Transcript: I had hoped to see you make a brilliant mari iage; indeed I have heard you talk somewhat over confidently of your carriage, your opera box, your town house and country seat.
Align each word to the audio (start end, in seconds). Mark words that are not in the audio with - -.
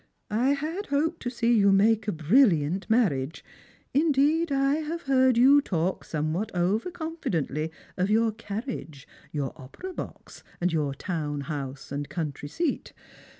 I 0.31 0.53
had 0.53 0.87
hoped 0.87 1.21
to 1.21 1.29
see 1.29 1.53
you 1.53 1.71
make 1.71 2.07
a 2.07 2.11
brilliant 2.11 2.89
mari 2.89 3.21
iage; 3.27 3.43
indeed 3.93 4.51
I 4.51 4.77
have 4.77 5.03
heard 5.03 5.37
you 5.37 5.61
talk 5.61 6.03
somewhat 6.05 6.49
over 6.55 6.89
confidently 6.89 7.71
of 7.97 8.09
your 8.09 8.31
carriage, 8.31 9.07
your 9.31 9.53
opera 9.55 9.93
box, 9.93 10.43
your 10.67 10.95
town 10.95 11.41
house 11.41 11.91
and 11.91 12.09
country 12.09 12.49
seat. 12.49 12.93